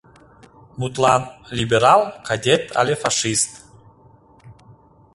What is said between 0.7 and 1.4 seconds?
Мутлан,